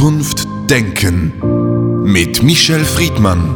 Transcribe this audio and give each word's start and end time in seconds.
Zukunft 0.00 0.48
denken 0.70 2.02
mit 2.04 2.42
Michel 2.42 2.86
Friedmann. 2.86 3.54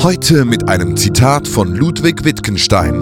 Heute 0.00 0.44
mit 0.44 0.68
einem 0.68 0.96
Zitat 0.96 1.48
von 1.48 1.74
Ludwig 1.74 2.22
Wittgenstein. 2.22 3.00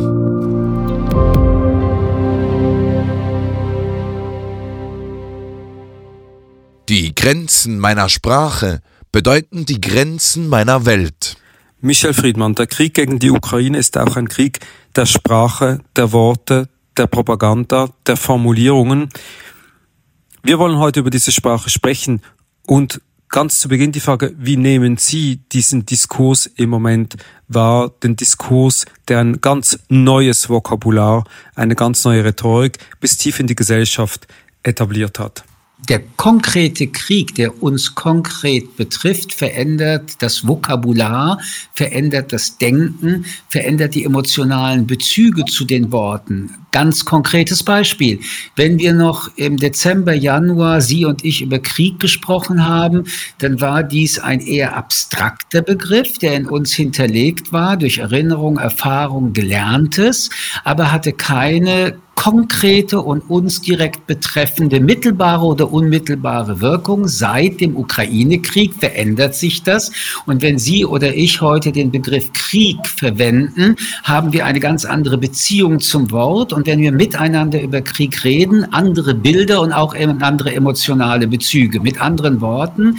Die 6.88 7.15
Grenzen 7.15 7.78
meiner 7.78 8.08
Sprache 8.08 8.81
bedeuten 9.13 9.67
die 9.67 9.83
Grenzen 9.83 10.49
meiner 10.49 10.87
Welt. 10.87 11.37
Michel 11.83 12.15
Friedmann, 12.15 12.54
der 12.54 12.69
Krieg 12.69 12.94
gegen 12.94 13.19
die 13.19 13.31
Ukraine 13.31 13.76
ist 13.76 13.99
auch 13.99 14.17
ein 14.17 14.28
Krieg 14.28 14.60
der 14.97 15.04
Sprache, 15.04 15.81
der 15.94 16.12
Worte, 16.12 16.70
der 16.97 17.06
Propaganda, 17.06 17.91
der 18.06 18.16
Formulierungen. 18.16 19.10
Wir 20.47 20.60
wollen 20.60 20.79
heute 20.79 21.01
über 21.01 21.11
diese 21.11 21.33
Sprache 21.33 21.70
sprechen 21.70 22.23
und 22.69 23.01
ganz 23.29 23.59
zu 23.59 23.69
Beginn 23.69 23.91
die 23.91 23.98
Frage, 23.98 24.33
wie 24.39 24.57
nehmen 24.57 24.97
Sie 24.97 25.39
diesen 25.51 25.87
Diskurs 25.87 26.47
im 26.47 26.70
Moment 26.70 27.16
wahr, 27.48 27.91
den 28.05 28.15
Diskurs, 28.15 28.84
der 29.09 29.19
ein 29.19 29.41
ganz 29.41 29.77
neues 29.89 30.48
Vokabular, 30.48 31.25
eine 31.56 31.75
ganz 31.75 32.05
neue 32.05 32.25
Rhetorik 32.25 32.79
bis 33.01 33.19
tief 33.19 33.41
in 33.41 33.48
die 33.48 33.56
Gesellschaft 33.56 34.29
etabliert 34.62 35.19
hat? 35.19 35.43
Der 35.79 36.03
konkrete 36.16 36.87
Krieg, 36.87 37.35
der 37.35 37.62
uns 37.62 37.95
konkret 37.95 38.77
betrifft, 38.77 39.34
verändert 39.34 40.23
das 40.23 40.47
Vokabular, 40.47 41.39
verändert 41.75 42.33
das 42.33 42.57
Denken, 42.57 43.27
verändert 43.48 43.95
die 43.95 44.05
emotionalen 44.05 44.87
Bezüge 44.87 45.45
zu 45.45 45.67
den 45.67 45.93
Worten. 45.93 46.55
Ganz 46.73 47.05
konkretes 47.05 47.62
Beispiel. 47.62 48.20
Wenn 48.55 48.79
wir 48.79 48.95
noch 48.95 49.31
im 49.37 49.59
Dezember, 49.59 50.15
Januar 50.15 50.81
Sie 50.81 51.05
und 51.05 51.25
ich 51.25 51.43
über 51.43 51.59
Krieg 51.59 52.01
gesprochen 52.01 52.67
haben, 52.67 53.05
dann 53.39 53.61
war 53.61 53.83
dies 53.83 54.19
ein 54.19 54.41
eher 54.41 54.77
abstrakter 54.77 55.61
Begriff, 55.61 56.19
der 56.19 56.34
in 56.34 56.47
uns 56.47 56.72
hinterlegt 56.72 57.53
war 57.53 57.77
durch 57.77 57.98
Erinnerung, 57.98 58.59
Erfahrung, 58.59 59.34
Gelerntes, 59.34 60.31
aber 60.65 60.91
hatte 60.91 61.12
keine 61.12 61.98
konkrete 62.17 63.00
und 63.00 63.20
uns 63.31 63.61
direkt 63.61 64.06
betreffende 64.09 64.81
mittelbare 64.81 65.45
oder 65.45 65.70
unmittelbare 65.70 66.61
Wirkung. 66.61 67.06
Seit 67.06 67.61
dem 67.61 67.77
Ukraine-Krieg 67.77 68.75
verändert 68.75 69.36
sich 69.36 69.62
das. 69.62 69.92
Und 70.25 70.42
wenn 70.42 70.59
Sie 70.59 70.84
oder 70.84 71.14
ich 71.14 71.41
heute 71.41 71.70
den 71.70 71.92
Begriff 71.92 72.33
Krieg 72.33 72.78
verwenden, 72.84 73.77
haben 74.03 74.33
wir 74.33 74.47
eine 74.47 74.61
ganz 74.61 74.84
andere 74.84 75.19
Beziehung 75.19 75.78
zum 75.78 76.11
Wort. 76.11 76.53
Und 76.53 76.67
wenn 76.67 76.81
wir 76.81 76.91
miteinander 76.91 77.61
über 77.62 77.83
Krieg 77.83 78.25
reden, 78.25 78.72
andere 78.72 79.14
Bilder 79.14 79.61
und 79.61 79.72
auch 79.72 79.94
andere 79.94 80.55
emotionale 80.55 81.28
Bezüge. 81.28 81.81
Mit 81.81 82.00
anderen 82.00 82.41
Worten, 82.41 82.97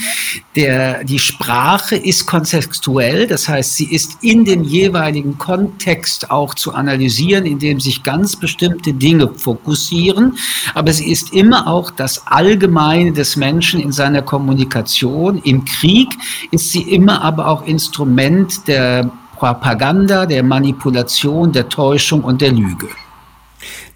der, 0.55 1.03
die 1.03 1.19
Sprache 1.19 1.95
ist 1.95 2.27
kontextuell. 2.27 3.27
Das 3.27 3.49
heißt, 3.49 3.75
sie 3.75 3.91
ist 3.91 4.19
in 4.21 4.45
dem 4.45 4.63
jeweiligen 4.63 5.37
Kontext 5.39 6.29
auch 6.29 6.53
zu 6.53 6.73
analysieren, 6.73 7.45
indem 7.45 7.79
sich 7.79 8.03
ganz 8.03 8.35
bestimmte 8.35 8.93
Dinge 8.93 9.06
Dinge 9.07 9.29
fokussieren, 9.35 10.37
aber 10.73 10.91
sie 10.91 11.09
ist 11.09 11.33
immer 11.33 11.67
auch 11.67 11.89
das 11.89 12.27
Allgemeine 12.27 13.13
des 13.13 13.37
Menschen 13.37 13.79
in 13.79 13.93
seiner 13.93 14.21
Kommunikation. 14.21 15.41
Im 15.43 15.63
Krieg 15.63 16.09
ist 16.51 16.71
sie 16.71 16.81
immer 16.81 17.21
aber 17.21 17.47
auch 17.47 17.65
Instrument 17.65 18.67
der 18.67 19.09
Propaganda, 19.37 20.25
der 20.25 20.43
Manipulation, 20.43 21.53
der 21.53 21.69
Täuschung 21.69 22.21
und 22.23 22.41
der 22.41 22.51
Lüge. 22.51 22.89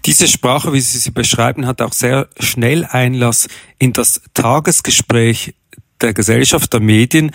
Diese 0.06 0.26
Sprache, 0.26 0.72
wie 0.72 0.80
Sie 0.80 0.98
sie 0.98 1.10
beschreiben, 1.10 1.66
hat 1.66 1.82
auch 1.82 1.92
sehr 1.92 2.28
schnell 2.40 2.86
Einlass 2.86 3.48
in 3.78 3.92
das 3.92 4.22
Tagesgespräch 4.34 5.54
der 6.00 6.14
Gesellschaft, 6.14 6.72
der 6.72 6.80
Medien 6.80 7.32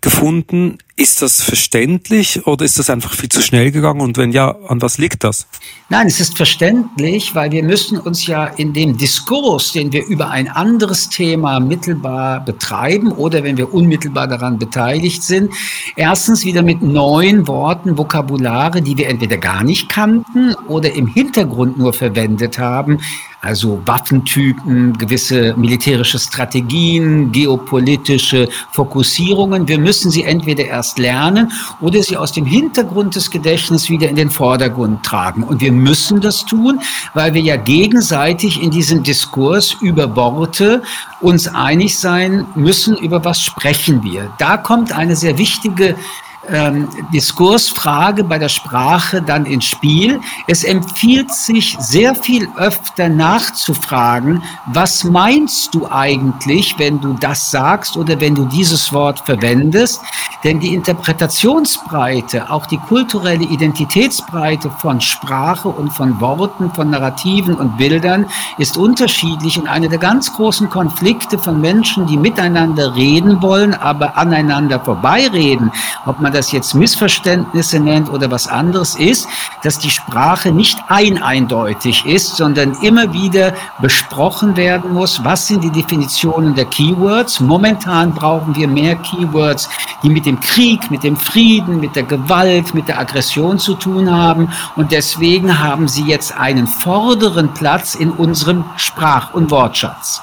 gefunden. 0.00 0.78
Ist 0.98 1.20
das 1.20 1.42
verständlich 1.42 2.46
oder 2.46 2.64
ist 2.64 2.78
das 2.78 2.88
einfach 2.88 3.12
viel 3.12 3.28
zu 3.28 3.42
schnell 3.42 3.70
gegangen? 3.70 4.00
Und 4.00 4.16
wenn 4.16 4.32
ja, 4.32 4.56
an 4.66 4.80
was 4.80 4.96
liegt 4.96 5.24
das? 5.24 5.46
Nein, 5.90 6.06
es 6.06 6.20
ist 6.20 6.38
verständlich, 6.38 7.34
weil 7.34 7.52
wir 7.52 7.62
müssen 7.62 7.98
uns 7.98 8.26
ja 8.26 8.46
in 8.46 8.72
dem 8.72 8.96
Diskurs, 8.96 9.72
den 9.72 9.92
wir 9.92 10.06
über 10.06 10.30
ein 10.30 10.48
anderes 10.48 11.10
Thema 11.10 11.60
mittelbar 11.60 12.42
betreiben 12.42 13.12
oder 13.12 13.44
wenn 13.44 13.58
wir 13.58 13.74
unmittelbar 13.74 14.26
daran 14.26 14.58
beteiligt 14.58 15.22
sind, 15.22 15.52
erstens 15.96 16.46
wieder 16.46 16.62
mit 16.62 16.80
neuen 16.80 17.46
Worten, 17.46 17.98
Vokabulare, 17.98 18.80
die 18.80 18.96
wir 18.96 19.10
entweder 19.10 19.36
gar 19.36 19.64
nicht 19.64 19.90
kannten 19.90 20.54
oder 20.66 20.94
im 20.94 21.08
Hintergrund 21.08 21.76
nur 21.76 21.92
verwendet 21.92 22.58
haben, 22.58 23.00
also 23.42 23.80
Waffentypen, 23.84 24.96
gewisse 24.98 25.54
militärische 25.56 26.18
Strategien, 26.18 27.30
geopolitische 27.30 28.48
Fokussierungen. 28.72 29.68
Wir 29.68 29.78
müssen 29.78 30.10
sie 30.10 30.24
entweder 30.24 30.64
erst 30.64 30.85
erst 30.86 30.98
lernen 30.98 31.52
oder 31.80 32.02
sie 32.02 32.16
aus 32.16 32.32
dem 32.32 32.46
Hintergrund 32.46 33.16
des 33.16 33.30
Gedächtnisses 33.30 33.90
wieder 33.90 34.08
in 34.08 34.16
den 34.16 34.30
Vordergrund 34.30 35.02
tragen. 35.04 35.42
Und 35.42 35.60
wir 35.60 35.72
müssen 35.72 36.20
das 36.20 36.44
tun, 36.44 36.80
weil 37.14 37.34
wir 37.34 37.42
ja 37.42 37.56
gegenseitig 37.56 38.62
in 38.62 38.70
diesem 38.70 39.02
Diskurs 39.02 39.76
über 39.80 40.14
Worte 40.14 40.82
uns 41.20 41.48
einig 41.48 41.98
sein 41.98 42.46
müssen, 42.54 42.96
über 42.96 43.24
was 43.24 43.40
sprechen 43.40 44.02
wir. 44.04 44.30
Da 44.38 44.56
kommt 44.56 44.92
eine 44.92 45.16
sehr 45.16 45.38
wichtige 45.38 45.96
ähm, 46.48 46.88
Diskursfrage 47.12 48.24
bei 48.24 48.38
der 48.38 48.48
Sprache 48.48 49.22
dann 49.22 49.46
ins 49.46 49.64
Spiel. 49.64 50.20
Es 50.46 50.64
empfiehlt 50.64 51.32
sich 51.32 51.76
sehr 51.80 52.14
viel 52.14 52.48
öfter 52.56 53.08
nachzufragen, 53.08 54.42
was 54.66 55.04
meinst 55.04 55.74
du 55.74 55.88
eigentlich, 55.90 56.78
wenn 56.78 57.00
du 57.00 57.14
das 57.14 57.50
sagst 57.50 57.96
oder 57.96 58.20
wenn 58.20 58.34
du 58.34 58.44
dieses 58.44 58.92
Wort 58.92 59.20
verwendest? 59.20 60.00
Denn 60.46 60.60
die 60.60 60.74
Interpretationsbreite, 60.74 62.48
auch 62.52 62.66
die 62.66 62.78
kulturelle 62.78 63.42
Identitätsbreite 63.42 64.70
von 64.70 65.00
Sprache 65.00 65.66
und 65.66 65.92
von 65.92 66.20
Worten, 66.20 66.70
von 66.70 66.88
Narrativen 66.88 67.56
und 67.56 67.76
Bildern 67.76 68.26
ist 68.56 68.76
unterschiedlich 68.76 69.58
und 69.58 69.66
eine 69.66 69.88
der 69.88 69.98
ganz 69.98 70.32
großen 70.32 70.70
Konflikte 70.70 71.36
von 71.36 71.60
Menschen, 71.60 72.06
die 72.06 72.16
miteinander 72.16 72.94
reden 72.94 73.42
wollen, 73.42 73.74
aber 73.74 74.16
aneinander 74.16 74.78
vorbeireden, 74.78 75.72
ob 76.04 76.20
man 76.20 76.32
das 76.32 76.52
jetzt 76.52 76.76
Missverständnisse 76.76 77.80
nennt 77.80 78.08
oder 78.08 78.30
was 78.30 78.46
anderes, 78.46 78.94
ist, 78.94 79.26
dass 79.64 79.80
die 79.80 79.90
Sprache 79.90 80.52
nicht 80.52 80.78
ein 80.86 81.20
eindeutig 81.24 82.06
ist, 82.06 82.36
sondern 82.36 82.76
immer 82.82 83.12
wieder 83.12 83.52
besprochen 83.80 84.56
werden 84.56 84.92
muss, 84.92 85.24
was 85.24 85.48
sind 85.48 85.64
die 85.64 85.72
Definitionen 85.72 86.54
der 86.54 86.66
Keywords. 86.66 87.40
Momentan 87.40 88.14
brauchen 88.14 88.54
wir 88.54 88.68
mehr 88.68 88.94
Keywords, 88.94 89.68
die 90.04 90.08
mit 90.08 90.24
dem 90.24 90.35
Krieg, 90.40 90.90
mit 90.90 91.02
dem 91.02 91.16
Frieden, 91.16 91.80
mit 91.80 91.96
der 91.96 92.02
Gewalt, 92.02 92.74
mit 92.74 92.88
der 92.88 92.98
Aggression 92.98 93.58
zu 93.58 93.74
tun 93.74 94.10
haben. 94.10 94.50
Und 94.76 94.92
deswegen 94.92 95.58
haben 95.58 95.88
sie 95.88 96.04
jetzt 96.04 96.36
einen 96.36 96.66
vorderen 96.66 97.54
Platz 97.54 97.94
in 97.94 98.10
unserem 98.10 98.64
Sprach- 98.76 99.34
und 99.34 99.50
Wortschatz. 99.50 100.22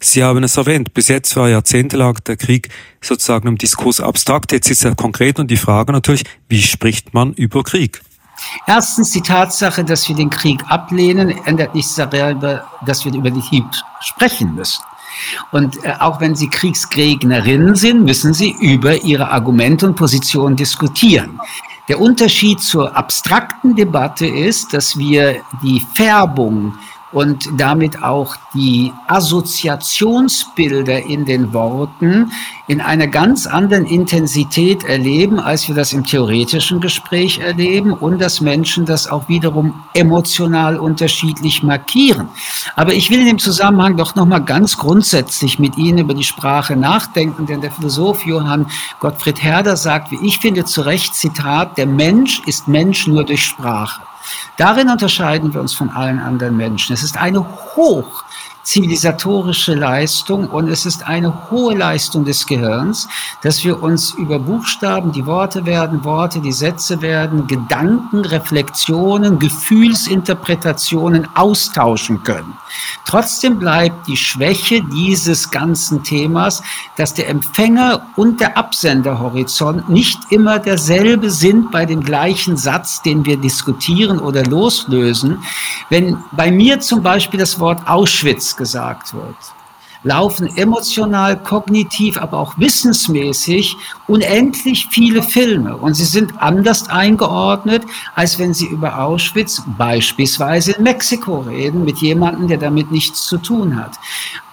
Sie 0.00 0.24
haben 0.24 0.42
es 0.42 0.56
erwähnt, 0.56 0.94
bis 0.94 1.08
jetzt 1.08 1.36
war 1.36 1.48
jahrzehntelang 1.48 2.18
der 2.26 2.36
Krieg 2.36 2.68
sozusagen 3.00 3.46
im 3.46 3.56
Diskurs 3.56 4.00
abstrakt. 4.00 4.50
Jetzt 4.50 4.68
ist 4.68 4.84
er 4.84 4.96
konkret 4.96 5.38
und 5.38 5.50
die 5.50 5.56
Frage 5.56 5.92
natürlich, 5.92 6.24
wie 6.48 6.60
spricht 6.60 7.14
man 7.14 7.32
über 7.34 7.62
Krieg? 7.62 8.02
Erstens 8.66 9.12
die 9.12 9.20
Tatsache, 9.20 9.84
dass 9.84 10.08
wir 10.08 10.16
den 10.16 10.30
Krieg 10.30 10.64
ablehnen, 10.68 11.30
ändert 11.44 11.74
nichts 11.74 11.94
darüber, 11.94 12.64
dass 12.84 13.04
wir 13.04 13.14
über 13.14 13.30
den 13.30 13.42
Krieg 13.42 13.64
sprechen 14.00 14.54
müssen. 14.54 14.82
Und 15.50 15.84
äh, 15.84 15.94
auch 15.98 16.20
wenn 16.20 16.34
Sie 16.34 16.48
Kriegsgegnerinnen 16.48 17.74
sind, 17.74 18.04
müssen 18.04 18.34
Sie 18.34 18.50
über 18.60 19.02
Ihre 19.02 19.30
Argumente 19.30 19.86
und 19.86 19.94
Positionen 19.94 20.56
diskutieren. 20.56 21.38
Der 21.88 22.00
Unterschied 22.00 22.60
zur 22.60 22.96
abstrakten 22.96 23.74
Debatte 23.74 24.26
ist, 24.26 24.72
dass 24.72 24.96
wir 24.96 25.42
die 25.62 25.84
Färbung 25.94 26.74
und 27.12 27.48
damit 27.56 28.02
auch 28.02 28.36
die 28.54 28.92
Assoziationsbilder 29.06 31.04
in 31.04 31.24
den 31.24 31.52
Worten 31.52 32.32
in 32.66 32.80
einer 32.80 33.06
ganz 33.06 33.46
anderen 33.46 33.84
Intensität 33.84 34.84
erleben, 34.84 35.38
als 35.38 35.68
wir 35.68 35.74
das 35.74 35.92
im 35.92 36.04
theoretischen 36.04 36.80
Gespräch 36.80 37.38
erleben 37.38 37.92
und 37.92 38.20
dass 38.20 38.40
Menschen 38.40 38.86
das 38.86 39.06
auch 39.06 39.28
wiederum 39.28 39.82
emotional 39.94 40.78
unterschiedlich 40.78 41.62
markieren. 41.62 42.28
Aber 42.76 42.94
ich 42.94 43.10
will 43.10 43.20
in 43.20 43.26
dem 43.26 43.38
Zusammenhang 43.38 43.96
doch 43.96 44.14
noch 44.14 44.26
mal 44.26 44.38
ganz 44.38 44.78
grundsätzlich 44.78 45.58
mit 45.58 45.76
Ihnen 45.76 45.98
über 45.98 46.14
die 46.14 46.24
Sprache 46.24 46.76
nachdenken, 46.76 47.46
denn 47.46 47.60
der 47.60 47.70
Philosoph 47.70 48.24
Johann 48.24 48.66
Gottfried 49.00 49.42
Herder 49.42 49.76
sagt, 49.76 50.10
wie 50.10 50.26
ich 50.26 50.38
finde 50.38 50.64
zu 50.64 50.82
Recht, 50.82 51.14
Zitat, 51.14 51.76
der 51.76 51.86
Mensch 51.86 52.40
ist 52.46 52.68
Mensch 52.68 53.06
nur 53.06 53.24
durch 53.24 53.44
Sprache. 53.44 54.00
Darin 54.56 54.88
unterscheiden 54.90 55.52
wir 55.54 55.60
uns 55.60 55.74
von 55.74 55.90
allen 55.90 56.18
anderen 56.18 56.56
Menschen. 56.56 56.92
Es 56.92 57.02
ist 57.02 57.16
eine 57.16 57.40
hoch 57.74 58.24
zivilisatorische 58.62 59.74
Leistung 59.74 60.48
und 60.48 60.68
es 60.68 60.86
ist 60.86 61.06
eine 61.06 61.50
hohe 61.50 61.76
Leistung 61.76 62.24
des 62.24 62.46
Gehirns, 62.46 63.08
dass 63.42 63.64
wir 63.64 63.82
uns 63.82 64.12
über 64.12 64.38
Buchstaben, 64.38 65.12
die 65.12 65.26
Worte 65.26 65.66
werden 65.66 66.04
Worte, 66.04 66.40
die 66.40 66.52
Sätze 66.52 67.02
werden 67.02 67.46
Gedanken, 67.46 68.24
Reflexionen, 68.24 69.38
Gefühlsinterpretationen 69.38 71.28
austauschen 71.34 72.22
können. 72.22 72.56
Trotzdem 73.04 73.58
bleibt 73.58 74.06
die 74.06 74.16
Schwäche 74.16 74.82
dieses 74.82 75.50
ganzen 75.50 76.02
Themas, 76.02 76.62
dass 76.96 77.14
der 77.14 77.28
Empfänger 77.28 78.06
und 78.16 78.40
der 78.40 78.56
Absenderhorizont 78.56 79.88
nicht 79.88 80.30
immer 80.30 80.58
derselbe 80.58 81.30
sind 81.30 81.70
bei 81.70 81.84
dem 81.84 82.02
gleichen 82.02 82.56
Satz, 82.56 83.02
den 83.02 83.26
wir 83.26 83.36
diskutieren 83.36 84.18
oder 84.18 84.44
loslösen. 84.44 85.42
Wenn 85.90 86.18
bei 86.32 86.50
mir 86.50 86.80
zum 86.80 87.02
Beispiel 87.02 87.40
das 87.40 87.58
Wort 87.58 87.86
Auschwitz 87.86 88.51
gesagt 88.56 89.14
wird, 89.14 89.36
laufen 90.04 90.48
emotional, 90.56 91.36
kognitiv, 91.36 92.18
aber 92.18 92.38
auch 92.38 92.58
wissensmäßig 92.58 93.76
unendlich 94.08 94.88
viele 94.90 95.22
Filme. 95.22 95.76
Und 95.76 95.94
sie 95.94 96.04
sind 96.04 96.40
anders 96.42 96.88
eingeordnet, 96.88 97.84
als 98.14 98.38
wenn 98.38 98.52
Sie 98.52 98.66
über 98.66 98.98
Auschwitz 98.98 99.62
beispielsweise 99.78 100.72
in 100.72 100.82
Mexiko 100.82 101.40
reden, 101.40 101.84
mit 101.84 101.98
jemandem, 101.98 102.48
der 102.48 102.58
damit 102.58 102.90
nichts 102.90 103.22
zu 103.22 103.38
tun 103.38 103.76
hat. 103.76 103.92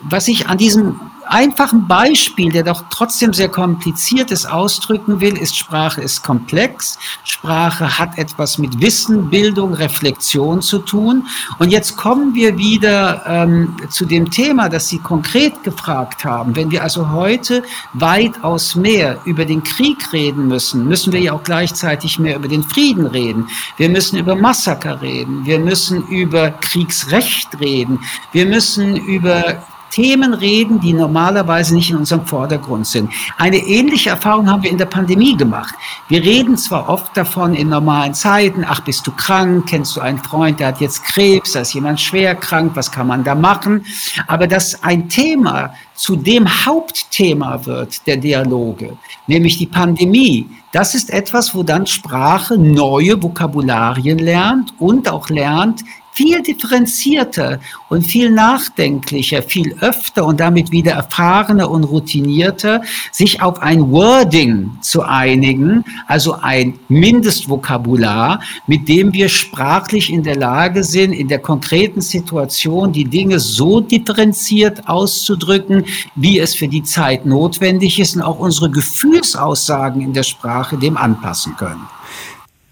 Was 0.01 0.27
ich 0.27 0.47
an 0.47 0.57
diesem 0.57 0.99
einfachen 1.29 1.87
Beispiel, 1.87 2.51
der 2.51 2.63
doch 2.63 2.83
trotzdem 2.89 3.33
sehr 3.33 3.49
kompliziert 3.49 4.31
ist, 4.31 4.45
ausdrücken 4.45 5.21
will, 5.21 5.37
ist, 5.37 5.55
Sprache 5.55 6.01
ist 6.01 6.23
komplex. 6.23 6.97
Sprache 7.23 7.99
hat 7.99 8.17
etwas 8.17 8.57
mit 8.57 8.81
Wissen, 8.81 9.29
Bildung, 9.29 9.73
Reflexion 9.73 10.61
zu 10.61 10.79
tun. 10.79 11.27
Und 11.59 11.69
jetzt 11.69 11.95
kommen 11.95 12.33
wir 12.35 12.57
wieder 12.57 13.23
ähm, 13.25 13.75
zu 13.89 14.05
dem 14.05 14.31
Thema, 14.31 14.69
das 14.69 14.87
Sie 14.87 14.99
konkret 14.99 15.63
gefragt 15.63 16.25
haben. 16.25 16.55
Wenn 16.55 16.71
wir 16.71 16.83
also 16.83 17.11
heute 17.11 17.63
weitaus 17.93 18.75
mehr 18.75 19.19
über 19.25 19.45
den 19.45 19.63
Krieg 19.63 20.11
reden 20.11 20.47
müssen, 20.47 20.87
müssen 20.87 21.13
wir 21.13 21.21
ja 21.21 21.33
auch 21.33 21.43
gleichzeitig 21.43 22.19
mehr 22.19 22.35
über 22.35 22.47
den 22.47 22.63
Frieden 22.63 23.05
reden. 23.05 23.47
Wir 23.77 23.89
müssen 23.89 24.17
über 24.17 24.35
Massaker 24.35 25.01
reden. 25.01 25.45
Wir 25.45 25.59
müssen 25.59 26.07
über 26.07 26.51
Kriegsrecht 26.51 27.59
reden. 27.59 27.99
Wir 28.31 28.45
müssen 28.45 28.95
über 28.95 29.63
Themen 29.89 30.33
reden, 30.33 30.79
die 30.79 30.93
normalerweise 30.93 31.75
nicht 31.75 31.89
in 31.89 31.97
unserem 31.97 32.25
Vordergrund 32.25 32.87
sind. 32.87 33.11
Eine 33.37 33.57
ähnliche 33.57 34.11
Erfahrung 34.11 34.49
haben 34.49 34.63
wir 34.63 34.71
in 34.71 34.77
der 34.77 34.85
Pandemie 34.85 35.35
gemacht. 35.35 35.75
Wir 36.07 36.23
reden 36.23 36.57
zwar 36.57 36.89
oft 36.89 37.15
davon 37.15 37.53
in 37.53 37.69
normalen 37.69 38.13
Zeiten, 38.13 38.65
ach, 38.67 38.81
bist 38.81 39.05
du 39.07 39.11
krank, 39.11 39.67
kennst 39.67 39.95
du 39.95 40.01
einen 40.01 40.19
Freund, 40.19 40.59
der 40.59 40.67
hat 40.67 40.81
jetzt 40.81 41.03
Krebs, 41.03 41.53
da 41.53 41.61
ist 41.61 41.73
jemand 41.73 41.99
schwer 41.99 42.35
krank, 42.35 42.71
was 42.75 42.91
kann 42.91 43.07
man 43.07 43.23
da 43.23 43.35
machen? 43.35 43.85
Aber 44.27 44.47
dass 44.47 44.83
ein 44.83 45.09
Thema 45.09 45.73
zu 45.95 46.15
dem 46.15 46.47
Hauptthema 46.65 47.65
wird 47.65 48.07
der 48.07 48.17
Dialoge, 48.17 48.97
nämlich 49.27 49.57
die 49.57 49.65
Pandemie, 49.65 50.49
das 50.71 50.95
ist 50.95 51.09
etwas, 51.09 51.53
wo 51.53 51.63
dann 51.63 51.87
Sprache 51.87 52.57
neue 52.57 53.21
Vokabularien 53.21 54.19
lernt 54.19 54.73
und 54.79 55.09
auch 55.09 55.29
lernt, 55.29 55.83
viel 56.19 56.41
differenzierter 56.41 57.61
und 57.87 58.05
viel 58.05 58.29
nachdenklicher, 58.29 59.41
viel 59.41 59.73
öfter 59.79 60.25
und 60.25 60.41
damit 60.41 60.69
wieder 60.69 60.91
erfahrener 60.91 61.71
und 61.71 61.85
routinierter, 61.85 62.81
sich 63.13 63.41
auf 63.41 63.61
ein 63.61 63.89
Wording 63.89 64.69
zu 64.81 65.01
einigen, 65.03 65.85
also 66.07 66.33
ein 66.33 66.77
Mindestvokabular, 66.89 68.41
mit 68.67 68.89
dem 68.89 69.13
wir 69.13 69.29
sprachlich 69.29 70.11
in 70.11 70.23
der 70.23 70.35
Lage 70.35 70.83
sind, 70.83 71.13
in 71.13 71.29
der 71.29 71.39
konkreten 71.39 72.01
Situation 72.01 72.91
die 72.91 73.05
Dinge 73.05 73.39
so 73.39 73.79
differenziert 73.79 74.89
auszudrücken, 74.89 75.85
wie 76.15 76.37
es 76.37 76.53
für 76.53 76.67
die 76.67 76.83
Zeit 76.83 77.25
notwendig 77.25 77.97
ist 77.97 78.17
und 78.17 78.23
auch 78.23 78.39
unsere 78.39 78.69
Gefühlsaussagen 78.69 80.01
in 80.01 80.11
der 80.11 80.23
Sprache 80.23 80.77
dem 80.77 80.97
anpassen 80.97 81.55
können. 81.55 81.87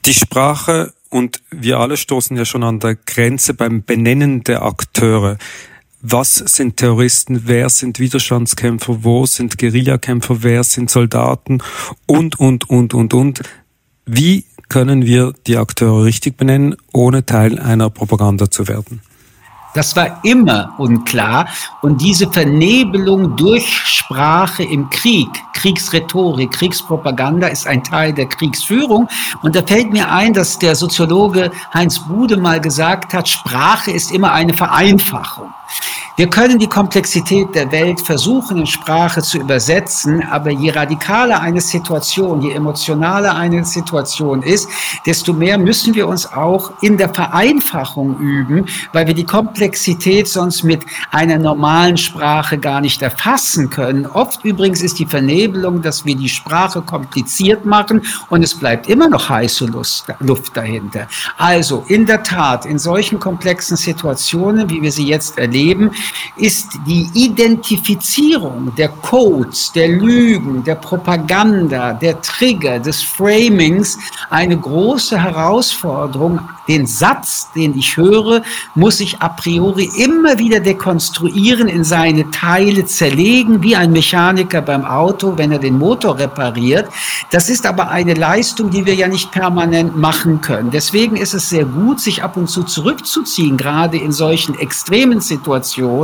Die 0.06 0.14
Sprache 0.14 0.94
und 1.10 1.42
wir 1.52 1.80
alle 1.80 1.98
stoßen 1.98 2.36
ja 2.38 2.46
schon 2.46 2.64
an 2.64 2.80
der 2.80 2.96
Grenze 2.96 3.54
beim 3.54 3.84
Benennen 3.84 4.44
der 4.44 4.64
Akteure. 4.64 5.38
Was 6.02 6.36
sind 6.36 6.78
Terroristen? 6.78 7.44
Wer 7.46 7.70
sind 7.70 8.00
Widerstandskämpfer? 8.00 9.04
Wo 9.04 9.26
sind 9.26 9.58
Guerillakämpfer? 9.58 10.44
Wer 10.44 10.64
sind 10.64 10.90
Soldaten? 10.90 11.60
Und, 12.06 12.40
und, 12.40 12.70
und, 12.70 12.94
und, 12.94 13.14
und. 13.14 13.42
Wie 14.06 14.46
können 14.70 15.06
wir 15.06 15.34
die 15.48 15.58
Akteure 15.58 16.04
richtig 16.04 16.38
benennen, 16.38 16.76
ohne 16.94 17.26
Teil 17.26 17.60
einer 17.60 17.90
Propaganda 17.90 18.52
zu 18.52 18.68
werden? 18.68 19.02
Das 19.78 19.96
war 19.96 20.18
immer 20.24 20.74
unklar. 20.80 21.48
Und 21.82 22.02
diese 22.02 22.28
Vernebelung 22.32 23.36
durch 23.36 23.68
Sprache 23.68 24.64
im 24.64 24.90
Krieg, 24.90 25.30
Kriegsrhetorik, 25.54 26.52
Kriegspropaganda 26.52 27.46
ist 27.46 27.68
ein 27.68 27.84
Teil 27.84 28.12
der 28.12 28.26
Kriegsführung. 28.26 29.08
Und 29.44 29.56
da 29.56 29.62
fällt 29.62 29.94
mir 29.94 30.10
ein, 30.10 30.34
dass 30.34 30.58
der 30.58 30.74
Soziologe 30.74 31.52
Heinz 31.76 32.00
Bude 32.00 32.38
mal 32.38 32.60
gesagt 32.60 33.14
hat, 33.14 33.30
Sprache 33.30 33.92
ist 33.92 34.12
immer 34.12 34.32
eine 34.32 34.56
Vereinfachung. 34.56 35.54
Wir 36.20 36.32
können 36.32 36.58
die 36.58 36.66
Komplexität 36.66 37.54
der 37.54 37.72
Welt 37.72 38.02
versuchen, 38.02 38.58
in 38.58 38.66
Sprache 38.66 39.22
zu 39.22 39.38
übersetzen, 39.38 40.24
aber 40.24 40.50
je 40.50 40.72
radikaler 40.72 41.40
eine 41.40 41.62
Situation, 41.62 42.42
je 42.42 42.54
emotionaler 42.54 43.36
eine 43.36 43.64
Situation 43.64 44.42
ist, 44.42 44.68
desto 45.06 45.32
mehr 45.32 45.60
müssen 45.60 45.94
wir 45.94 46.08
uns 46.08 46.26
auch 46.34 46.72
in 46.82 46.98
der 46.98 47.14
Vereinfachung 47.14 48.18
üben, 48.18 48.66
weil 48.94 49.06
wir 49.06 49.14
die 49.14 49.26
Komplexität 49.26 50.28
sonst 50.28 50.64
mit 50.64 50.88
einer 51.12 51.38
normalen 51.38 51.98
Sprache 51.98 52.58
gar 52.58 52.82
nicht 52.82 53.04
erfassen 53.04 53.70
können. 53.70 54.08
Oft 54.08 54.44
übrigens 54.44 54.82
ist 54.82 54.98
die 54.98 55.06
Vernebelung, 55.06 55.84
dass 55.84 56.04
wir 56.04 56.16
die 56.16 56.30
Sprache 56.30 56.82
kompliziert 56.82 57.64
machen 57.64 58.02
und 58.32 58.42
es 58.42 58.56
bleibt 58.56 58.90
immer 58.90 59.08
noch 59.08 59.30
heiße 59.30 59.68
Luft 59.68 60.58
dahinter. 60.58 61.08
Also 61.38 61.86
in 61.90 62.08
der 62.08 62.24
Tat, 62.24 62.66
in 62.66 62.80
solchen 62.80 63.20
komplexen 63.20 63.78
Situationen, 63.78 64.68
wie 64.72 64.82
wir 64.82 64.92
sie 64.92 65.06
jetzt 65.06 65.38
erleben, 65.38 65.92
ist 66.36 66.80
die 66.86 67.10
Identifizierung 67.14 68.74
der 68.76 68.90
Codes, 68.90 69.72
der 69.74 69.90
Lügen, 69.90 70.64
der 70.64 70.76
Propaganda, 70.76 71.94
der 71.94 72.22
Trigger, 72.22 72.80
des 72.80 73.02
Framings 73.02 73.98
eine 74.30 74.58
große 74.58 75.22
Herausforderung. 75.22 76.40
Den 76.68 76.86
Satz, 76.86 77.50
den 77.56 77.78
ich 77.78 77.96
höre, 77.96 78.42
muss 78.76 79.00
ich 79.00 79.22
a 79.22 79.30
priori 79.30 79.90
immer 79.96 80.38
wieder 80.38 80.60
dekonstruieren, 80.60 81.70
in 81.70 81.86
seine 81.86 82.30
Teile 82.30 82.86
zerlegen, 82.86 83.64
wie 83.64 83.78
ein 83.78 83.94
Mechaniker 83.94 84.62
beim 84.62 84.84
Auto, 84.84 85.38
wenn 85.38 85.54
er 85.54 85.60
den 85.60 85.78
Motor 85.78 86.20
repariert. 86.20 86.90
Das 87.32 87.50
ist 87.50 87.66
aber 87.66 87.90
eine 87.90 88.16
Leistung, 88.16 88.70
die 88.70 88.86
wir 88.86 88.96
ja 88.96 89.08
nicht 89.08 89.32
permanent 89.32 89.96
machen 89.96 90.42
können. 90.42 90.70
Deswegen 90.70 91.16
ist 91.16 91.34
es 91.34 91.50
sehr 91.50 91.64
gut, 91.64 92.02
sich 92.02 92.22
ab 92.22 92.36
und 92.36 92.50
zu 92.50 92.64
zurückzuziehen, 92.64 93.56
gerade 93.56 93.98
in 93.98 94.12
solchen 94.12 94.60
extremen 94.60 95.22
Situationen 95.22 95.97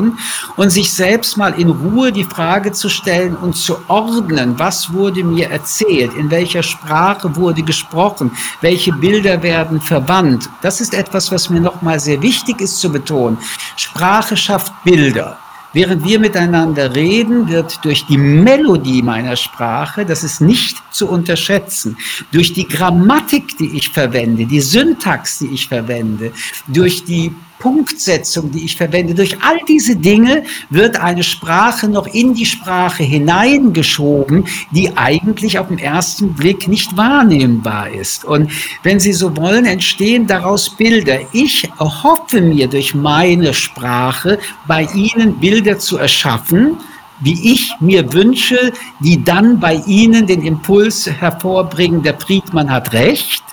und 0.56 0.70
sich 0.70 0.94
selbst 0.94 1.38
mal 1.38 1.54
in 1.60 1.70
Ruhe 1.70 2.12
die 2.12 2.24
Frage 2.24 2.72
zu 2.72 2.90
stellen 2.90 3.36
und 3.36 3.56
zu 3.56 3.78
ordnen, 3.88 4.58
was 4.58 4.92
wurde 4.94 5.24
mir 5.24 5.50
erzählt, 5.50 6.14
in 6.14 6.30
welcher 6.32 6.64
Sprache 6.64 7.36
wurde 7.36 7.64
gesprochen, 7.64 8.32
welche 8.62 8.92
Bilder 8.94 9.42
werden 9.44 9.82
verwandt. 9.82 10.50
Das 10.62 10.82
ist 10.82 10.94
etwas, 10.94 11.32
was 11.32 11.50
mir 11.50 11.62
nochmal 11.62 12.00
sehr 12.00 12.22
wichtig 12.22 12.62
ist 12.62 12.80
zu 12.80 12.92
betonen. 12.92 13.38
Sprache 13.76 14.36
schafft 14.38 14.74
Bilder. 14.84 15.38
Während 15.74 16.06
wir 16.06 16.20
miteinander 16.20 16.96
reden, 16.96 17.50
wird 17.50 17.84
durch 17.84 18.06
die 18.06 18.18
Melodie 18.18 19.02
meiner 19.02 19.36
Sprache, 19.36 20.06
das 20.06 20.24
ist 20.24 20.40
nicht 20.40 20.78
zu 20.92 21.10
unterschätzen, 21.10 21.98
durch 22.32 22.54
die 22.54 22.68
Grammatik, 22.68 23.58
die 23.58 23.76
ich 23.76 23.90
verwende, 23.90 24.46
die 24.46 24.62
Syntax, 24.62 25.40
die 25.40 25.48
ich 25.48 25.68
verwende, 25.68 26.32
durch 26.68 27.04
die 27.06 27.34
Punktsetzung, 27.64 28.52
die 28.52 28.66
ich 28.66 28.76
verwende, 28.76 29.16
durch 29.16 29.38
all 29.42 29.58
diese 29.70 29.96
Dinge 29.96 30.44
wird 30.70 31.00
eine 31.00 31.24
Sprache 31.24 31.88
noch 31.88 32.08
in 32.08 32.34
die 32.34 32.46
Sprache 32.46 33.04
hineingeschoben, 33.04 34.46
die 34.72 34.98
eigentlich 34.98 35.58
auf 35.58 35.70
den 35.70 35.78
ersten 35.78 36.34
Blick 36.34 36.68
nicht 36.68 36.98
wahrnehmbar 36.98 37.90
ist. 37.90 38.26
Und 38.26 38.52
wenn 38.84 39.00
Sie 39.00 39.14
so 39.14 39.38
wollen, 39.38 39.64
entstehen 39.64 40.28
daraus 40.28 40.72
Bilder. 40.72 41.20
Ich 41.32 41.70
hoffe 41.80 42.42
mir 42.42 42.68
durch 42.68 42.94
meine 42.94 43.54
Sprache 43.54 44.40
bei 44.68 44.86
Ihnen 44.94 45.40
Bilder 45.40 45.80
zu 45.80 45.98
erschaffen, 45.98 46.76
wie 47.22 47.54
ich 47.54 47.72
mir 47.80 48.12
wünsche, 48.12 48.74
die 49.00 49.24
dann 49.24 49.62
bei 49.62 49.76
Ihnen 49.88 50.28
den 50.28 50.42
Impuls 50.42 51.10
hervorbringen, 51.10 52.04
der 52.04 52.20
Friedmann 52.20 52.70
hat 52.70 52.92
recht 52.92 53.44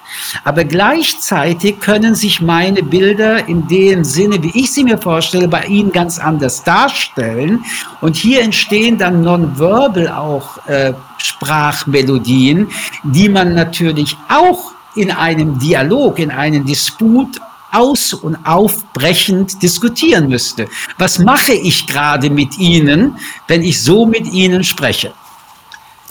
aber 0.45 0.65
gleichzeitig 0.65 1.81
können 1.81 2.15
sich 2.15 2.41
meine 2.41 2.83
Bilder 2.83 3.49
in 3.49 3.67
dem 3.69 4.05
Sinne, 4.05 4.43
wie 4.43 4.59
ich 4.59 4.73
sie 4.73 4.85
mir 4.85 4.99
vorstelle, 4.99 5.49
bei 5.49 5.65
Ihnen 5.65 5.93
ganz 5.93 6.19
anders 6.19 6.63
darstellen. 6.65 7.65
Und 8.01 8.17
hier 8.17 8.43
entstehen 8.43 8.99
dann 8.99 9.23
nonverbal 9.23 10.09
auch 10.09 10.67
äh, 10.67 10.93
Sprachmelodien, 11.19 12.69
die 13.03 13.29
man 13.29 13.55
natürlich 13.55 14.17
auch 14.29 14.73
in 14.95 15.11
einem 15.11 15.59
Dialog, 15.59 16.19
in 16.19 16.31
einem 16.31 16.65
Disput 16.65 17.41
aus- 17.73 18.13
und 18.13 18.37
aufbrechend 18.45 19.63
diskutieren 19.63 20.29
müsste. 20.29 20.69
Was 20.99 21.19
mache 21.19 21.53
ich 21.53 21.87
gerade 21.87 22.31
mit 22.31 22.59
Ihnen, 22.59 23.17
wenn 23.47 23.63
ich 23.63 23.83
so 23.83 24.07
mit 24.07 24.27
Ihnen 24.33 24.65
spreche? 24.65 25.13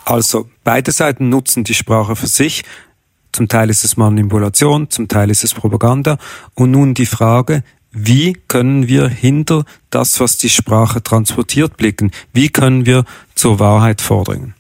Also 0.06 0.50
beide 0.64 0.92
Seiten 0.92 1.30
nutzen 1.30 1.64
die 1.64 1.74
Sprache 1.76 2.16
für 2.16 2.28
sich 2.28 2.64
zum 3.32 3.48
Teil 3.48 3.70
ist 3.70 3.84
es 3.84 3.98
Manipulation, 3.98 4.90
zum 4.90 5.08
Teil 5.08 5.30
ist 5.30 5.44
es 5.44 5.54
Propaganda. 5.54 6.18
Und 6.56 6.72
nun 6.72 6.94
die 6.94 7.06
Frage, 7.06 7.64
wie 7.92 8.34
können 8.48 8.88
wir 8.88 9.08
hinter 9.08 9.66
das, 9.90 10.20
was 10.20 10.38
die 10.38 10.50
Sprache 10.50 11.02
transportiert, 11.02 11.78
blicken? 11.78 12.12
Wie 12.34 12.50
können 12.50 12.86
wir 12.86 13.06
zur 13.36 13.60
Wahrheit 13.60 14.02
vordringen? 14.02 14.54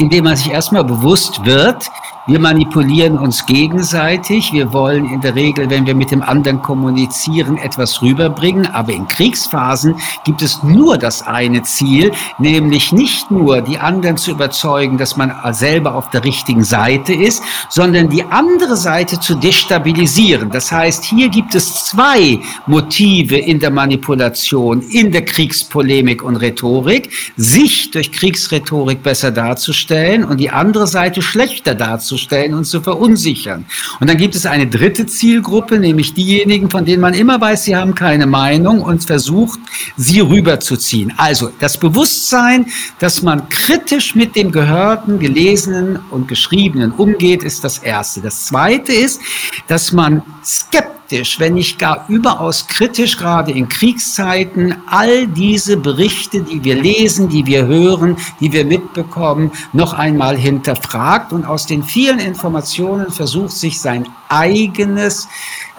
Indem 0.00 0.24
man 0.24 0.34
sich 0.34 0.50
erstmal 0.50 0.82
bewusst 0.82 1.44
wird, 1.44 1.90
wir 2.26 2.38
manipulieren 2.38 3.18
uns 3.18 3.44
gegenseitig. 3.44 4.52
Wir 4.52 4.72
wollen 4.72 5.04
in 5.04 5.20
der 5.20 5.34
Regel, 5.34 5.68
wenn 5.68 5.84
wir 5.84 5.94
mit 5.94 6.10
dem 6.10 6.22
anderen 6.22 6.62
kommunizieren, 6.62 7.58
etwas 7.58 8.00
rüberbringen. 8.00 8.66
Aber 8.66 8.92
in 8.92 9.06
Kriegsphasen 9.08 9.96
gibt 10.24 10.40
es 10.40 10.62
nur 10.62 10.96
das 10.96 11.26
eine 11.26 11.62
Ziel, 11.64 12.12
nämlich 12.38 12.92
nicht 12.92 13.30
nur 13.30 13.60
die 13.60 13.78
anderen 13.78 14.16
zu 14.16 14.30
überzeugen, 14.30 14.96
dass 14.96 15.16
man 15.16 15.34
selber 15.52 15.94
auf 15.94 16.08
der 16.10 16.24
richtigen 16.24 16.64
Seite 16.64 17.12
ist, 17.12 17.42
sondern 17.68 18.08
die 18.08 18.24
andere 18.24 18.76
Seite 18.76 19.20
zu 19.20 19.34
destabilisieren. 19.34 20.50
Das 20.50 20.72
heißt, 20.72 21.04
hier 21.04 21.28
gibt 21.28 21.54
es 21.54 21.84
zwei 21.84 22.38
Motive 22.66 23.36
in 23.36 23.58
der 23.58 23.70
Manipulation, 23.70 24.80
in 24.80 25.10
der 25.10 25.26
Kriegspolemik 25.26 26.22
und 26.22 26.36
Rhetorik, 26.36 27.10
sich 27.36 27.90
durch 27.90 28.12
Kriegsrhetorik 28.12 29.02
besser 29.02 29.30
darzustellen 29.30 29.89
und 30.24 30.38
die 30.38 30.50
andere 30.50 30.86
Seite 30.86 31.22
schlechter 31.22 31.74
darzustellen 31.74 32.00
darzustellen 32.20 32.54
und 32.54 32.64
zu 32.64 32.80
verunsichern. 32.80 33.66
Und 34.00 34.08
dann 34.08 34.16
gibt 34.16 34.34
es 34.34 34.46
eine 34.46 34.66
dritte 34.66 35.06
Zielgruppe, 35.06 35.78
nämlich 35.78 36.14
diejenigen, 36.14 36.70
von 36.70 36.84
denen 36.84 37.00
man 37.00 37.14
immer 37.14 37.40
weiß, 37.40 37.64
sie 37.64 37.76
haben 37.76 37.94
keine 37.94 38.26
Meinung 38.26 38.80
und 38.80 39.04
versucht, 39.04 39.58
sie 39.96 40.20
rüberzuziehen. 40.20 41.12
Also 41.16 41.50
das 41.60 41.78
Bewusstsein, 41.78 42.66
dass 42.98 43.22
man 43.22 43.48
kritisch 43.48 44.14
mit 44.14 44.36
dem 44.36 44.52
Gehörten, 44.52 45.18
Gelesenen 45.18 45.98
und 46.10 46.28
Geschriebenen 46.28 46.92
umgeht, 46.92 47.42
ist 47.42 47.64
das 47.64 47.78
Erste. 47.78 48.20
Das 48.20 48.46
Zweite 48.46 48.92
ist, 48.92 49.20
dass 49.68 49.92
man 49.92 50.22
skeptisch 50.44 50.99
skeptisch, 51.10 51.40
wenn 51.40 51.54
nicht 51.54 51.78
gar 51.78 52.04
überaus 52.08 52.66
kritisch, 52.66 53.16
gerade 53.16 53.52
in 53.52 53.68
Kriegszeiten, 53.68 54.76
all 54.86 55.26
diese 55.26 55.76
Berichte, 55.76 56.42
die 56.42 56.62
wir 56.62 56.80
lesen, 56.80 57.28
die 57.28 57.46
wir 57.46 57.66
hören, 57.66 58.16
die 58.38 58.52
wir 58.52 58.64
mitbekommen, 58.64 59.50
noch 59.72 59.92
einmal 59.92 60.36
hinterfragt 60.36 61.32
und 61.32 61.44
aus 61.44 61.66
den 61.66 61.82
vielen 61.82 62.18
Informationen 62.20 63.10
versucht, 63.10 63.52
sich 63.52 63.80
sein 63.80 64.06
eigenes, 64.28 65.28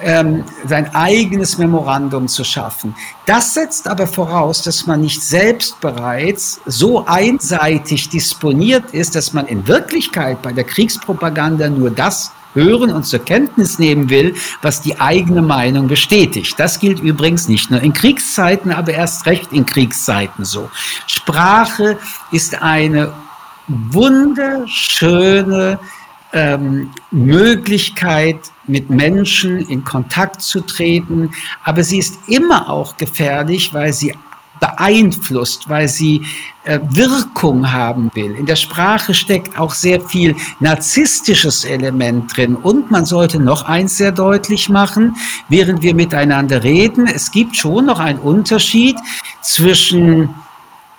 ähm, 0.01 0.43
sein 0.65 0.93
eigenes 0.93 1.57
Memorandum 1.57 2.27
zu 2.27 2.43
schaffen. 2.43 2.93
Das 3.25 3.53
setzt 3.53 3.87
aber 3.87 4.07
voraus, 4.07 4.63
dass 4.63 4.85
man 4.85 5.01
nicht 5.01 5.21
selbst 5.21 5.79
bereits 5.79 6.59
so 6.65 7.05
einseitig 7.05 8.09
disponiert 8.09 8.91
ist, 8.91 9.15
dass 9.15 9.31
man 9.31 9.47
in 9.47 9.65
Wirklichkeit 9.67 10.41
bei 10.41 10.51
der 10.51 10.65
Kriegspropaganda 10.65 11.69
nur 11.69 11.91
das 11.91 12.31
hören 12.53 12.91
und 12.91 13.03
zur 13.03 13.19
Kenntnis 13.19 13.79
nehmen 13.79 14.09
will, 14.09 14.35
was 14.61 14.81
die 14.81 14.99
eigene 14.99 15.41
Meinung 15.41 15.87
bestätigt. 15.87 16.55
Das 16.57 16.79
gilt 16.79 16.99
übrigens 16.99 17.47
nicht 17.47 17.71
nur 17.71 17.81
in 17.81 17.93
Kriegszeiten, 17.93 18.71
aber 18.71 18.93
erst 18.93 19.25
recht 19.25 19.53
in 19.53 19.65
Kriegszeiten 19.65 20.45
so. 20.45 20.69
Sprache 21.07 21.97
ist 22.31 22.61
eine 22.61 23.13
wunderschöne 23.67 25.79
ähm, 26.33 26.91
Möglichkeit, 27.11 28.39
mit 28.67 28.89
Menschen 28.89 29.59
in 29.59 29.83
Kontakt 29.83 30.41
zu 30.41 30.61
treten, 30.61 31.31
aber 31.63 31.83
sie 31.83 31.99
ist 31.99 32.19
immer 32.27 32.69
auch 32.69 32.97
gefährlich, 32.97 33.73
weil 33.73 33.91
sie 33.91 34.13
beeinflusst, 34.61 35.67
weil 35.67 35.89
sie 35.89 36.21
äh, 36.63 36.79
Wirkung 36.91 37.73
haben 37.73 38.11
will. 38.13 38.35
In 38.35 38.45
der 38.45 38.55
Sprache 38.55 39.13
steckt 39.13 39.59
auch 39.59 39.73
sehr 39.73 39.99
viel 39.99 40.35
narzisstisches 40.59 41.65
Element 41.65 42.37
drin. 42.37 42.55
Und 42.55 42.91
man 42.91 43.05
sollte 43.05 43.39
noch 43.39 43.63
eins 43.63 43.97
sehr 43.97 44.11
deutlich 44.11 44.69
machen, 44.69 45.17
während 45.49 45.81
wir 45.81 45.95
miteinander 45.95 46.63
reden, 46.63 47.07
es 47.07 47.31
gibt 47.31 47.55
schon 47.57 47.87
noch 47.87 47.99
einen 47.99 48.19
Unterschied 48.19 48.95
zwischen 49.41 50.29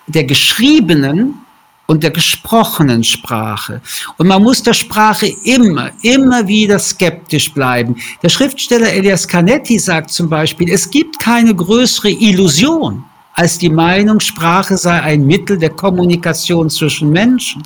der 0.09 0.25
geschriebenen 0.25 1.39
und 1.87 2.03
der 2.03 2.11
gesprochenen 2.11 3.05
Sprache. 3.05 3.81
Und 4.17 4.27
man 4.27 4.43
muss 4.43 4.63
der 4.63 4.75
Sprache 4.75 5.29
immer, 5.45 5.91
immer 6.03 6.49
wieder 6.49 6.81
skeptisch 6.81 7.53
bleiben. 7.53 7.95
Der 8.25 8.29
Schriftsteller 8.29 8.93
Elias 8.93 9.29
Canetti 9.29 9.79
sagt 9.79 10.11
zum 10.11 10.29
Beispiel, 10.29 10.69
es 10.69 10.91
gibt 10.91 11.21
keine 11.21 11.55
größere 11.55 12.11
Illusion 12.11 13.05
als 13.35 13.59
die 13.59 13.71
Meinung, 13.71 14.21
Sprache 14.21 14.77
sei 14.77 15.01
ein 15.01 15.27
Mittel 15.27 15.59
der 15.59 15.71
Kommunikation 15.71 16.69
zwischen 16.71 17.11
Menschen. 17.11 17.63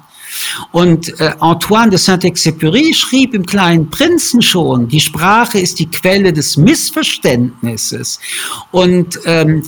Und 0.73 1.19
äh, 1.21 1.33
Antoine 1.41 1.91
de 1.91 1.99
Saint-Exupéry 1.99 2.95
schrieb 2.95 3.35
im 3.35 3.47
kleinen 3.47 3.89
Prinzen 3.89 4.43
schon, 4.43 4.89
die 4.89 5.01
Sprache 5.01 5.59
ist 5.59 5.79
die 5.79 5.91
Quelle 5.91 6.33
des 6.33 6.57
Missverständnisses. 6.57 8.21
Und 8.71 9.19
ähm, 9.25 9.63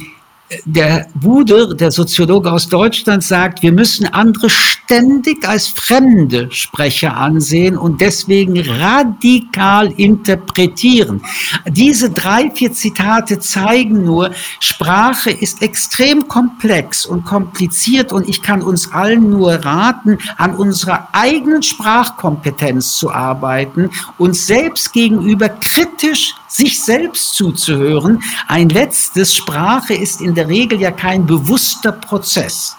der 0.65 1.09
Wuder, 1.15 1.75
der 1.75 1.91
Soziologe 1.91 2.51
aus 2.51 2.69
Deutschland, 2.69 3.23
sagt, 3.23 3.63
wir 3.63 3.73
müssen 3.73 4.07
andere 4.07 4.49
ständig 4.49 5.47
als 5.47 5.69
fremde 5.69 6.51
Sprecher 6.51 7.17
ansehen 7.17 7.77
und 7.77 8.01
deswegen 8.01 8.59
radikal 8.59 9.93
interpretieren. 9.93 11.23
Diese 11.67 12.11
drei, 12.11 12.51
vier 12.51 12.73
Zitate 12.73 13.39
zeigen 13.41 14.05
nur, 14.05 14.31
Sprache 14.61 15.31
ist 15.31 15.61
extrem 15.61 16.29
komplex 16.29 17.05
und 17.05 17.25
kompliziert 17.25 18.13
und 18.13 18.29
ich 18.29 18.43
kann 18.43 18.63
uns 18.63 18.93
allen 18.93 19.31
nur 19.31 19.53
raten, 19.53 20.19
an 20.39 20.55
unserer 20.55 21.09
eigenen 21.13 21.63
Sprachkompetenz 21.63 22.97
zu 22.97 23.13
arbeiten, 23.13 23.91
uns 24.17 24.47
selbst 24.47 24.93
gegenüber 24.93 25.49
kritisch 25.49 26.35
sich 26.49 26.83
selbst 26.83 27.35
zuzuhören. 27.35 28.23
Ein 28.47 28.69
letztes, 28.69 29.35
Sprache 29.35 29.95
ist 29.95 30.21
in 30.21 30.35
der 30.35 30.49
Regel 30.49 30.81
ja 30.81 30.91
kein 30.91 31.27
bewusster 31.27 31.93
Prozess. 31.93 32.77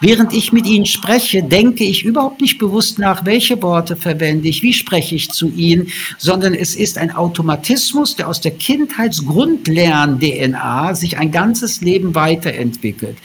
Während 0.00 0.32
ich 0.32 0.52
mit 0.52 0.66
Ihnen 0.66 0.86
spreche, 0.86 1.42
denke 1.42 1.84
ich 1.84 2.06
überhaupt 2.06 2.40
nicht 2.40 2.56
bewusst 2.58 2.98
nach, 2.98 3.26
welche 3.26 3.62
Worte 3.62 3.96
verwende 3.96 4.48
ich, 4.48 4.62
wie 4.62 4.72
spreche 4.72 5.14
ich 5.14 5.30
zu 5.30 5.50
Ihnen, 5.50 5.88
sondern 6.16 6.54
es 6.54 6.74
ist 6.74 6.96
ein 6.96 7.14
Automatismus, 7.14 8.16
der 8.16 8.28
aus 8.28 8.40
der 8.40 8.52
Kindheitsgrundlern-DNA 8.52 10.94
sich 10.94 11.18
ein 11.18 11.30
ganzes 11.30 11.82
Leben 11.82 12.14
weiterentwickelt. 12.14 13.18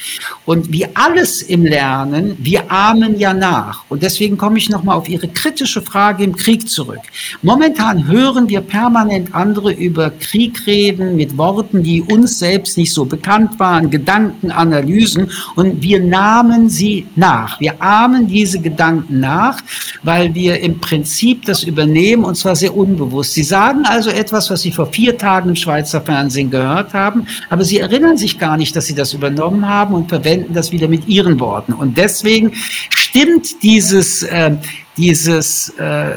Und 0.46 0.74
wie 0.74 0.86
alles 0.96 1.42
im 1.42 1.66
Lernen, 1.66 2.36
wir 2.40 2.70
ahmen 2.70 3.18
ja 3.18 3.34
nach. 3.34 3.86
Und 3.88 4.04
deswegen 4.04 4.38
komme 4.38 4.58
ich 4.58 4.70
nochmal 4.70 4.98
auf 4.98 5.08
Ihre 5.08 5.30
kritische 5.30 5.82
Frage 5.82 6.26
im 6.26 6.36
Krieg 6.36 6.68
zurück. 6.68 7.00
Momentan 7.42 8.10
hören 8.10 8.50
wir 8.50 8.60
permanent 8.60 9.34
andere 9.34 9.72
über 9.72 10.10
Krieg 10.10 10.68
reden 10.68 11.16
mit 11.16 11.38
Worten, 11.38 11.84
die 11.84 12.02
uns 12.02 12.40
selbst 12.40 12.78
nicht 12.78 12.94
so 12.94 13.06
bekannt 13.06 13.58
waren, 13.60 13.90
Gedanken, 13.90 14.52
Analysen 14.52 15.32
und 15.56 15.82
wir 15.82 16.02
nahmen 16.02 16.65
sie 16.70 17.08
nach. 17.16 17.60
Wir 17.60 17.82
ahmen 17.82 18.28
diese 18.28 18.60
Gedanken 18.60 19.20
nach, 19.20 19.60
weil 20.04 20.34
wir 20.34 20.60
im 20.62 20.80
Prinzip 20.80 21.46
das 21.46 21.64
übernehmen 21.64 22.24
und 22.24 22.36
zwar 22.36 22.56
sehr 22.56 22.76
unbewusst. 22.76 23.34
Sie 23.34 23.44
sagen 23.44 23.86
also 23.86 24.10
etwas, 24.10 24.50
was 24.50 24.62
Sie 24.62 24.72
vor 24.72 24.88
vier 24.88 25.18
Tagen 25.18 25.50
im 25.50 25.56
Schweizer 25.56 26.02
Fernsehen 26.02 26.52
gehört 26.52 26.94
haben, 26.94 27.28
aber 27.50 27.64
Sie 27.64 27.80
erinnern 27.80 28.18
sich 28.18 28.40
gar 28.40 28.58
nicht, 28.58 28.76
dass 28.76 28.86
Sie 28.86 28.96
das 28.96 29.14
übernommen 29.14 29.68
haben 29.68 29.94
und 29.94 30.10
verwenden 30.10 30.54
das 30.54 30.72
wieder 30.72 30.88
mit 30.88 31.08
Ihren 31.08 31.40
Worten. 31.40 31.74
Und 31.74 31.98
deswegen 31.98 32.52
stimmt 32.90 33.64
dieses, 33.64 34.24
äh, 34.24 34.56
dieses 34.98 35.70
äh, 35.78 36.12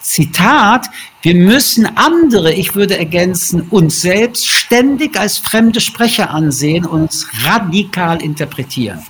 Zitat, 0.00 0.86
wir 1.22 1.34
müssen 1.34 1.86
andere, 1.96 2.52
ich 2.52 2.74
würde 2.74 2.98
ergänzen, 2.98 3.62
uns 3.70 4.00
selbst 4.00 4.48
ständig 4.48 5.18
als 5.18 5.38
fremde 5.38 5.80
Sprecher 5.80 6.30
ansehen 6.30 6.84
und 6.84 7.02
uns 7.02 7.26
radikal 7.44 8.22
interpretieren. 8.22 9.00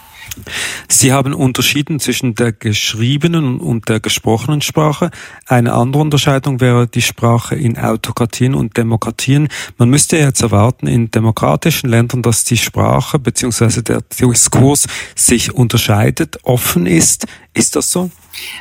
Sie 0.89 1.13
haben 1.13 1.35
unterschieden 1.35 2.01
zwischen 2.01 2.35
der 2.35 2.53
geschriebenen 2.53 3.61
und 3.61 3.89
der 3.89 4.01
gesprochenen 4.01 4.63
Sprache. 4.63 5.11
Eine 5.47 5.73
andere 5.73 6.03
Unterscheidung 6.03 6.61
wäre 6.61 6.87
die 6.87 7.03
Sprache 7.03 7.55
in 7.55 7.79
Autokratien 7.79 8.55
und 8.55 8.77
Demokratien. 8.77 9.49
Man 9.79 9.91
müsste 9.91 10.17
jetzt 10.19 10.43
erwarten 10.43 10.87
in 10.87 11.11
demokratischen 11.11 11.89
Ländern, 11.89 12.23
dass 12.23 12.45
die 12.45 12.57
Sprache 12.57 13.19
bzw. 13.19 13.83
der 13.83 14.03
Diskurs 14.03 14.87
sich 15.15 15.53
unterscheidet, 15.53 16.39
offen 16.43 16.87
ist. 16.87 17.27
Ist 17.55 17.77
das 17.77 17.91
so? 17.91 18.11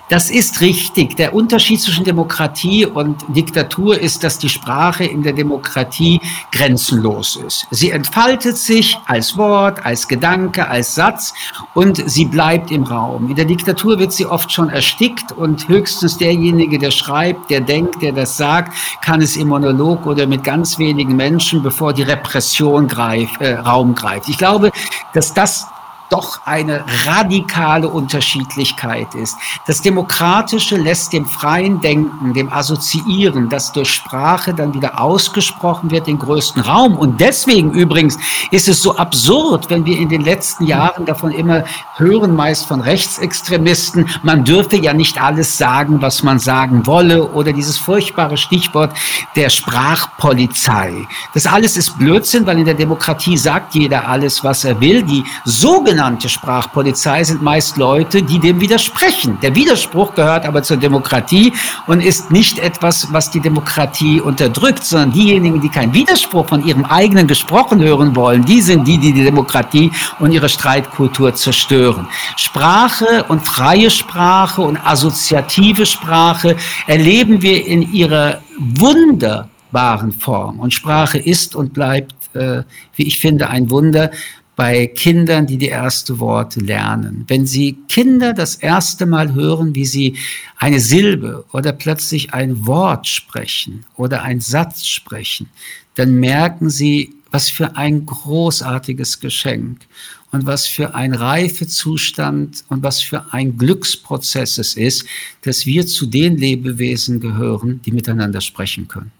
Das 0.09 0.29
ist 0.29 0.61
richtig. 0.61 1.15
Der 1.15 1.33
Unterschied 1.33 1.81
zwischen 1.81 2.03
Demokratie 2.03 2.85
und 2.85 3.23
Diktatur 3.29 3.97
ist, 3.97 4.23
dass 4.23 4.37
die 4.37 4.49
Sprache 4.49 5.05
in 5.05 5.23
der 5.23 5.33
Demokratie 5.33 6.19
grenzenlos 6.51 7.37
ist. 7.37 7.67
Sie 7.71 7.91
entfaltet 7.91 8.57
sich 8.57 8.97
als 9.05 9.37
Wort, 9.37 9.85
als 9.85 10.07
Gedanke, 10.07 10.67
als 10.67 10.95
Satz 10.95 11.33
und 11.73 12.09
sie 12.09 12.25
bleibt 12.25 12.71
im 12.71 12.83
Raum. 12.83 13.29
In 13.29 13.35
der 13.35 13.45
Diktatur 13.45 13.99
wird 13.99 14.11
sie 14.11 14.25
oft 14.25 14.51
schon 14.51 14.69
erstickt 14.69 15.31
und 15.31 15.67
höchstens 15.67 16.17
derjenige, 16.17 16.77
der 16.77 16.91
schreibt, 16.91 17.49
der 17.49 17.61
denkt, 17.61 18.01
der 18.01 18.11
das 18.11 18.35
sagt, 18.35 18.73
kann 19.03 19.21
es 19.21 19.37
im 19.37 19.47
Monolog 19.47 20.05
oder 20.05 20.27
mit 20.27 20.43
ganz 20.43 20.77
wenigen 20.77 21.15
Menschen, 21.15 21.63
bevor 21.63 21.93
die 21.93 22.03
Repression 22.03 22.87
greift, 22.87 23.39
äh, 23.41 23.53
Raum 23.53 23.95
greift. 23.95 24.27
Ich 24.27 24.37
glaube, 24.37 24.71
dass 25.13 25.33
das 25.33 25.67
doch 26.11 26.41
eine 26.45 26.83
radikale 27.05 27.87
Unterschiedlichkeit 27.87 29.15
ist. 29.15 29.37
Das 29.65 29.81
Demokratische 29.81 30.75
lässt 30.75 31.13
dem 31.13 31.25
freien 31.25 31.79
Denken, 31.79 32.33
dem 32.33 32.51
Assoziieren, 32.51 33.47
das 33.47 33.71
durch 33.71 33.91
Sprache 33.91 34.53
dann 34.53 34.73
wieder 34.73 34.99
ausgesprochen 34.99 35.89
wird, 35.89 36.07
den 36.07 36.19
größten 36.19 36.63
Raum. 36.63 36.97
Und 36.97 37.21
deswegen 37.21 37.71
übrigens 37.71 38.17
ist 38.51 38.67
es 38.67 38.81
so 38.81 38.97
absurd, 38.97 39.69
wenn 39.69 39.85
wir 39.85 39.97
in 39.97 40.09
den 40.09 40.21
letzten 40.21 40.65
Jahren 40.65 41.05
davon 41.05 41.31
immer 41.31 41.63
hören, 41.95 42.35
meist 42.35 42.65
von 42.65 42.81
Rechtsextremisten, 42.81 44.09
man 44.21 44.43
dürfe 44.43 44.75
ja 44.75 44.93
nicht 44.93 45.21
alles 45.21 45.57
sagen, 45.57 46.01
was 46.01 46.23
man 46.23 46.39
sagen 46.39 46.85
wolle, 46.85 47.31
oder 47.31 47.53
dieses 47.53 47.77
furchtbare 47.77 48.35
Stichwort 48.35 48.91
der 49.37 49.49
Sprachpolizei. 49.49 51.07
Das 51.33 51.45
alles 51.45 51.77
ist 51.77 51.97
Blödsinn, 51.97 52.45
weil 52.45 52.59
in 52.59 52.65
der 52.65 52.73
Demokratie 52.73 53.37
sagt 53.37 53.75
jeder 53.75 54.09
alles, 54.09 54.43
was 54.43 54.65
er 54.65 54.81
will. 54.81 55.03
Die 55.03 55.23
sogenannte 55.45 56.00
Sprachpolizei 56.29 57.23
sind 57.23 57.41
meist 57.41 57.77
Leute, 57.77 58.23
die 58.23 58.39
dem 58.39 58.59
widersprechen. 58.59 59.37
Der 59.41 59.55
Widerspruch 59.55 60.15
gehört 60.15 60.45
aber 60.45 60.63
zur 60.63 60.77
Demokratie 60.77 61.53
und 61.87 62.01
ist 62.01 62.31
nicht 62.31 62.59
etwas, 62.59 63.13
was 63.13 63.29
die 63.29 63.39
Demokratie 63.39 64.19
unterdrückt, 64.19 64.83
sondern 64.83 65.11
diejenigen, 65.11 65.61
die 65.61 65.69
keinen 65.69 65.93
Widerspruch 65.93 66.47
von 66.47 66.65
ihrem 66.65 66.85
eigenen 66.85 67.27
gesprochen 67.27 67.81
hören 67.81 68.15
wollen, 68.15 68.43
die 68.45 68.61
sind 68.61 68.87
die, 68.87 68.97
die 68.97 69.13
die 69.13 69.23
Demokratie 69.23 69.91
und 70.19 70.31
ihre 70.31 70.49
Streitkultur 70.49 71.35
zerstören. 71.35 72.07
Sprache 72.35 73.25
und 73.27 73.45
freie 73.45 73.91
Sprache 73.91 74.61
und 74.61 74.77
assoziative 74.77 75.85
Sprache 75.85 76.55
erleben 76.87 77.41
wir 77.41 77.65
in 77.65 77.93
ihrer 77.93 78.41
wunderbaren 78.57 80.11
Form. 80.11 80.59
Und 80.59 80.73
Sprache 80.73 81.19
ist 81.19 81.55
und 81.55 81.73
bleibt, 81.73 82.15
äh, 82.35 82.63
wie 82.95 83.03
ich 83.03 83.19
finde, 83.19 83.49
ein 83.49 83.69
Wunder 83.69 84.11
bei 84.55 84.87
Kindern, 84.87 85.47
die 85.47 85.57
die 85.57 85.67
erste 85.67 86.19
Worte 86.19 86.59
lernen. 86.59 87.25
Wenn 87.27 87.45
Sie 87.45 87.77
Kinder 87.87 88.33
das 88.33 88.55
erste 88.55 89.05
Mal 89.05 89.33
hören, 89.33 89.75
wie 89.75 89.85
sie 89.85 90.15
eine 90.57 90.79
Silbe 90.79 91.45
oder 91.51 91.71
plötzlich 91.71 92.33
ein 92.33 92.65
Wort 92.65 93.07
sprechen 93.07 93.85
oder 93.95 94.23
ein 94.23 94.41
Satz 94.41 94.85
sprechen, 94.85 95.49
dann 95.95 96.15
merken 96.15 96.69
Sie, 96.69 97.13
was 97.31 97.49
für 97.49 97.75
ein 97.77 98.05
großartiges 98.05 99.19
Geschenk 99.19 99.87
und 100.31 100.45
was 100.45 100.67
für 100.67 100.95
ein 100.95 101.13
Reifezustand 101.13 102.63
und 102.69 102.83
was 102.83 103.01
für 103.01 103.33
ein 103.33 103.57
Glücksprozess 103.57 104.57
es 104.57 104.75
ist, 104.75 105.05
dass 105.43 105.65
wir 105.65 105.87
zu 105.87 106.05
den 106.05 106.37
Lebewesen 106.37 107.19
gehören, 107.19 107.81
die 107.85 107.91
miteinander 107.91 108.41
sprechen 108.41 108.87
können. 108.87 109.11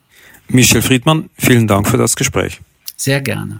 Michel 0.49 0.81
Friedmann, 0.81 1.29
vielen 1.37 1.67
Dank 1.67 1.87
für 1.87 1.97
das 1.97 2.15
Gespräch. 2.15 2.59
Sehr 2.97 3.21
gerne. 3.21 3.59